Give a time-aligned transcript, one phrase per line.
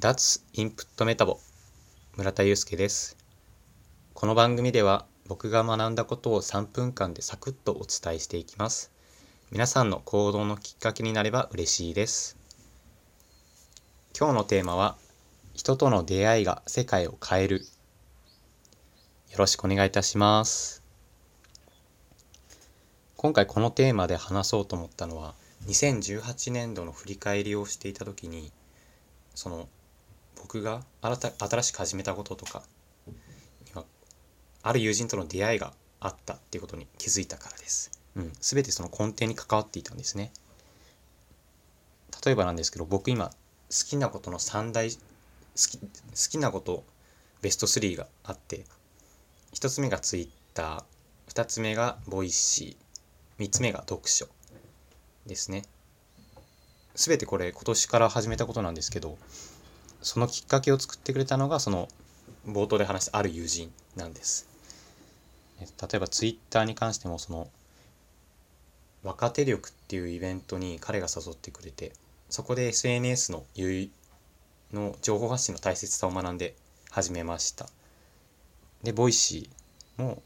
[0.00, 1.40] 脱インプットメタボ
[2.16, 3.18] 村田祐介です。
[4.14, 8.90] この番組では僕が学んだことを3分間でサクッとお伝えしていきます。
[9.50, 12.38] 皆さんの行動のきっかけになれば嬉しいです。
[14.18, 14.96] 今日のテーマは
[15.52, 17.58] 人との出会いが世界を変える。
[17.58, 20.82] よろしくお願いいたします。
[23.18, 25.34] 今回このテーマで話そうと思ったのは
[25.66, 28.50] 2018年度の振り返りをしていた時に
[29.34, 29.68] その
[30.42, 32.62] 僕が新た新しく始めたこととか
[34.62, 37.90] ある友人との出会いがあったっていうことに気づいたからです。
[38.16, 40.32] うん、全てその根底に関わっていたんですね。
[42.24, 43.34] 例えばなんですけど僕今好
[43.88, 44.96] きなことの3大好
[45.56, 45.88] き好
[46.30, 46.84] きなこと
[47.40, 48.66] ベスト3があって
[49.54, 54.26] 1つ目が Twitter2 つ目がボイシー3つ目が読書
[55.26, 55.62] ですね。
[56.94, 59.16] 全てこれ今年から始めたことなんですけど
[60.02, 61.88] そのきっかけを作ってくれたのがその
[62.46, 64.48] 冒頭で話したある友人なんです。
[65.60, 67.48] 例えばツイッターに関してもその
[69.02, 71.92] 若手力っていうイベントに彼が誘ってくれて
[72.30, 73.44] そこで SNS の
[74.72, 76.54] の情報発信の大切さを学んで
[76.90, 77.68] 始めました。
[78.82, 80.22] で、ボイシーも、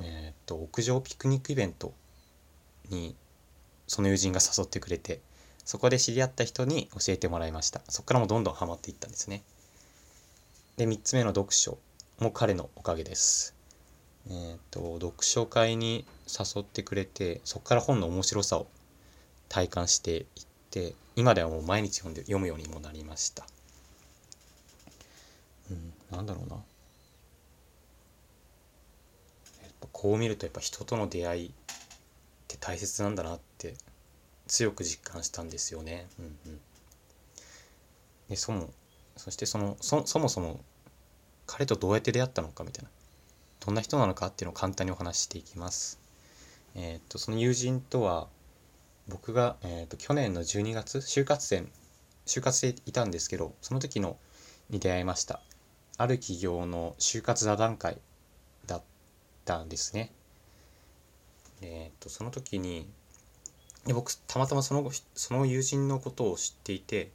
[0.00, 1.92] えー、っと、屋上ピクニックイベント
[2.88, 3.16] に
[3.86, 5.20] その友人が誘ってくれて
[5.70, 7.80] そこで知り合った人に教えてもらいました。
[7.88, 9.44] そこからもどんどんハマっていったんですね。
[10.76, 11.78] で3つ目の読書
[12.18, 13.54] も彼のおかげです。
[14.28, 18.66] えっ、ー、と読書会に誘ってくれてそこから本の面白さを
[19.48, 20.24] 体感していっ
[20.72, 23.46] て今ではもう毎日読んで読むようにもなりました。
[25.70, 26.56] うんなんだろうな。
[26.56, 26.62] や
[29.68, 31.52] っぱこう見るとやっぱ人との出会いっ
[32.48, 33.74] て大切なんだなって
[34.50, 36.08] 強く実感したんですよね。
[36.18, 36.60] うんうん、
[38.28, 38.68] でそも
[39.16, 40.60] そしてそのそそもそも
[41.46, 42.90] 彼とどうやって出会ったのかみたいな
[43.64, 46.00] どんな人なのかっていうのを簡単にお話ししていきます。
[46.74, 48.28] えー、っとその友人とは
[49.08, 51.64] 僕が、えー、っと去年の12月就活生
[52.26, 54.16] 就活でいたんですけどその時の
[54.68, 55.40] に出会いました。
[55.96, 57.98] ある企業の就活座談会
[58.66, 58.82] だっ
[59.44, 60.12] たんですね。
[61.62, 62.88] えー、っとその時に
[63.86, 67.10] で僕たまたまそのその友人のことを知っていて、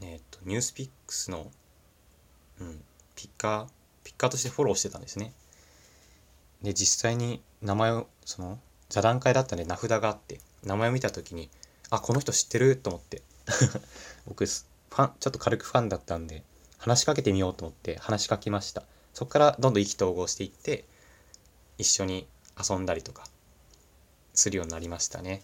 [0.00, 1.50] えー、とニュースピックスの、
[2.60, 2.82] うん、
[3.14, 3.66] ピッカー
[4.02, 5.32] ピッカーとしてフォローしてたんですね。
[6.62, 8.58] で実際に名前をその
[8.88, 11.50] 座談会だったんで名札があって名前を見た時に
[11.90, 13.22] あこの人知ってると思って
[14.26, 16.42] 僕ファンちょっと軽くファンだったんで
[16.78, 20.84] 話しかけてみようと思って話しかけましたそこからどんどん意気投合していって
[21.76, 22.26] 一緒に
[22.58, 23.24] 遊んだりとか
[24.32, 25.42] するようになりましたね。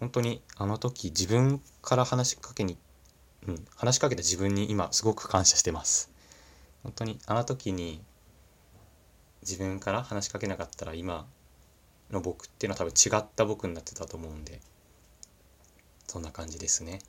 [0.00, 2.76] 本当にあの時自分から話しかけに、
[3.46, 6.10] うん、話しかけた自分に今すごく感謝してます。
[6.82, 8.02] 本当にあの時に
[9.42, 11.26] 自分から話しかけなかったら今
[12.10, 14.60] の僕っていうのは多分違った僕になってたと思うんで
[16.06, 17.00] そんな感じですね。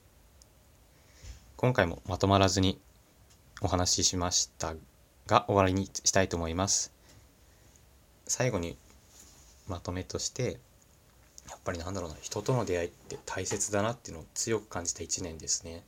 [1.55, 2.79] 今回もまとまらずに
[3.61, 4.75] お話ししました
[5.25, 6.93] が終わりにしたいと思います。
[8.27, 8.77] 最後に
[9.67, 10.59] まとめとして
[11.49, 15.83] やっぱりなんだろうな人との出会いって大切だなっていうのを強く感じた一年ですね。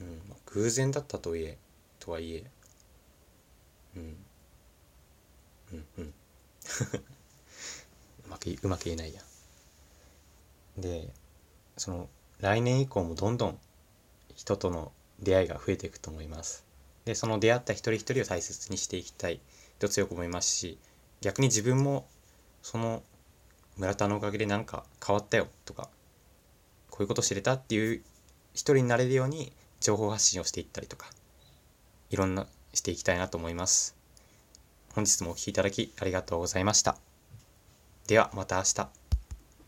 [0.00, 1.58] うん、まあ偶然だったとはいえ
[1.98, 2.44] とはいえ
[3.96, 4.16] うん
[5.72, 6.04] うんうん
[8.26, 9.22] うまくうまく言えないや。
[10.78, 11.12] で
[11.76, 12.08] その
[12.40, 13.58] 来年以降もどんどん
[14.34, 16.64] 人との出会いが増えていくと思います。
[17.04, 19.40] でその出会った一人一人を大切にしていきたい
[19.78, 20.78] と強く思いますし
[21.20, 22.06] 逆に自分も
[22.62, 23.02] その
[23.76, 25.88] 村田のおかげでなんか変わったよとか
[26.90, 28.02] こういうこと知れたっていう
[28.52, 31.06] 一人になれるように情報発信をしていったりとか
[32.10, 33.96] いろんなしていきたいなと思います。
[34.94, 36.96] 本日もお聴きいただきありがとうございました。
[38.06, 39.01] ではまた明日。